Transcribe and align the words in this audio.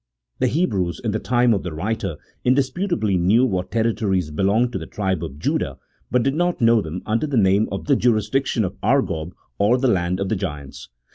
The 0.39 0.47
Hebrews 0.47 0.99
in 1.03 1.11
the 1.11 1.19
time 1.19 1.53
of 1.53 1.61
the 1.61 1.75
writer 1.75 2.17
indisputably 2.43 3.17
knew 3.17 3.45
what 3.45 3.69
territories 3.69 4.31
belonged 4.31 4.71
to 4.73 4.79
the 4.79 4.87
tribe 4.87 5.23
of 5.23 5.37
Judah, 5.37 5.77
but 6.09 6.23
did 6.23 6.33
not 6.33 6.59
know 6.59 6.81
them 6.81 7.03
under 7.05 7.27
the 7.27 7.37
name 7.37 7.69
of 7.71 7.85
the 7.85 7.95
jurisdiction 7.95 8.63
of 8.65 8.75
Argob, 8.81 9.35
or 9.59 9.77
the 9.77 9.87
land 9.87 10.19
of 10.19 10.27
the 10.29 10.35
giants. 10.35 10.89